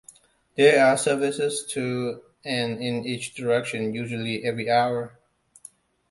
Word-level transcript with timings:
There 0.55 0.83
are 0.83 0.97
services 0.97 1.63
to 1.73 2.23
and 2.43 2.79
in 2.81 3.05
each 3.05 3.35
direction 3.35 3.93
usually 3.93 4.43
every 4.43 4.67
hour. 4.67 5.19